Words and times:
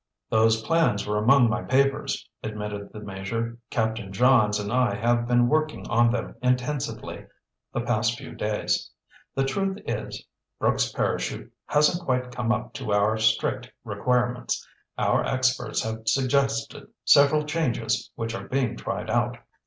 "Those 0.31 0.63
plans 0.63 1.05
were 1.05 1.19
among 1.19 1.47
my 1.47 1.61
papers," 1.61 2.27
admitted 2.41 2.91
the 2.91 3.01
Major. 3.01 3.59
"Captain 3.69 4.11
Johns 4.11 4.57
and 4.59 4.73
I 4.73 4.95
have 4.95 5.27
been 5.27 5.47
working 5.47 5.87
on 5.91 6.09
them 6.09 6.33
intensively 6.41 7.27
the 7.71 7.81
past 7.81 8.17
few 8.17 8.33
days. 8.33 8.89
The 9.35 9.43
truth 9.43 9.77
is, 9.85 10.25
Brooks' 10.57 10.91
parachute 10.91 11.53
hasn't 11.67 12.03
quite 12.03 12.31
come 12.31 12.51
up 12.51 12.73
to 12.73 12.91
our 12.91 13.15
strict 13.19 13.69
requirements. 13.83 14.67
Our 14.97 15.23
experts 15.23 15.83
have 15.83 16.07
suggested 16.07 16.87
several 17.05 17.43
changes 17.45 18.09
which 18.15 18.33
are 18.33 18.47
being 18.47 18.77
tried 18.77 19.11
out." 19.11 19.37